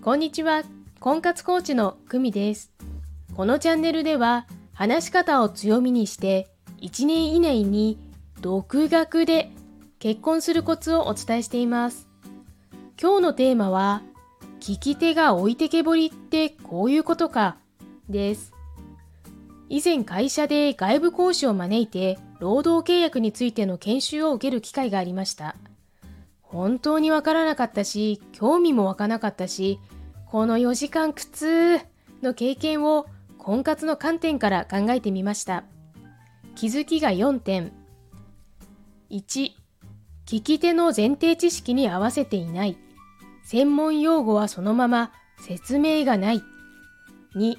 [0.00, 0.62] こんにちは。
[1.00, 2.72] 婚活コーチの久美です。
[3.34, 6.48] このチャンネルでは話し方を強みにして
[6.80, 7.98] 1年以内に
[8.40, 9.50] 独学で
[9.98, 12.08] 結婚するコツをお伝えしています。
[13.00, 14.02] 今日のテーマは
[14.60, 17.56] 聞き手が置いてけぼりってこういうことか
[18.08, 18.52] です。
[19.68, 25.56] 以前会社で外部講師を招いて労働契約についての研修を受ける機会がありました。
[26.50, 29.78] 本当にわからなかったし興味も湧かなかったし
[30.26, 31.78] この4時間苦痛
[32.22, 33.06] の経験を
[33.38, 35.64] 婚活の観点から考えてみました。
[36.54, 37.72] 気づきが4点。
[39.10, 39.52] 1
[40.26, 42.76] 聞き手の前提知識に合わせていない。
[43.44, 46.42] 専門用語はそのまま説明がない。
[47.36, 47.56] 2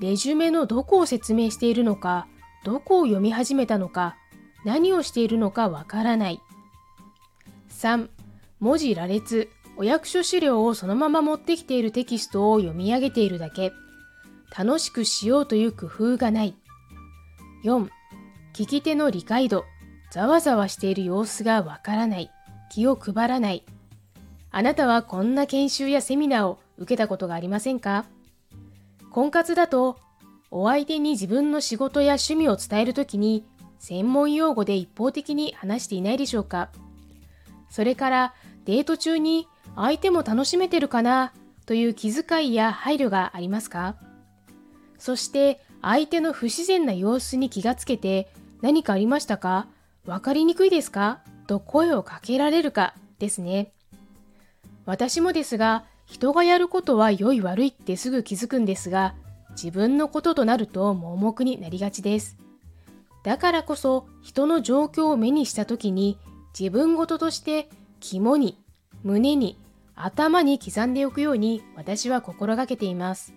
[0.00, 2.26] レジュメのどこを説明しているのか、
[2.64, 4.16] どこを読み始めたのか、
[4.66, 6.42] 何をしているのかわからない。
[7.76, 8.08] 3.
[8.58, 13.70] 文字羅列、お役所資料をそのまま持ってきているテキストを読み上げているだけ。
[14.56, 16.54] 楽しくしようという工夫がない。
[17.64, 17.90] 4.
[18.54, 19.66] 聞き手の理解度、
[20.10, 22.30] ざわざわしている様子がわからない。
[22.70, 23.62] 気を配らない。
[24.50, 28.06] あなたはこんな研修やセミナーを受けたことがありませんか？
[29.10, 29.98] 婚活だと
[30.50, 33.44] お相手に自分の仕事や趣味を伝えるときに
[33.78, 36.70] 専門用語で一方的に話していないでしょうか？
[37.70, 41.32] それからデート中に相手も楽しめてるかな
[41.66, 43.96] という気遣いや配慮がありますか？
[44.98, 48.28] そして相手の不自然な様子に気がつけて
[48.62, 49.68] 何かありましたか？
[50.06, 51.20] わかりにくいですか？
[51.46, 52.94] と声をかけられるか？
[53.18, 53.72] ですね。
[54.84, 59.14] 私もですが人がやることは良い悪いってすぐ気づくんですが、
[59.50, 62.36] 自分のこととなると盲目になりがちです。
[63.24, 66.18] だからこそ人の状況を目にした時に
[66.58, 67.68] 自分事として
[68.00, 68.58] 肝に、
[69.02, 69.58] 胸に、
[69.94, 73.34] 頭に刻んでおくように私は心がけています。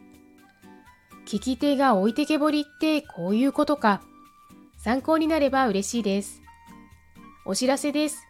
[1.26, 4.02] 聞き手が置いてけぼりってこういうことか。
[4.78, 6.42] 参考になれば嬉しいです。
[7.46, 8.26] お知らせです。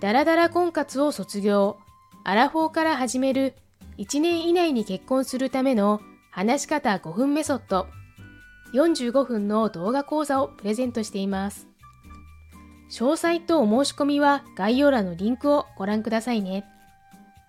[0.00, 1.78] ダラダラ婚活を卒業、
[2.24, 3.54] アラフォーから始める
[3.96, 7.86] 1年以内に結婚するための話し方5分メソッド
[8.74, 11.67] 45分の動画講座をプレゼントしています。
[12.90, 16.64] 詳細とお申し込みは概要欄のリンクをご覧くださいね。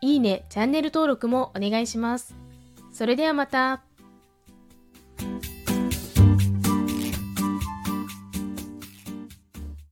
[0.02, 2.36] いいね、チャンネル登録もお願いします。
[2.92, 3.89] それではまた。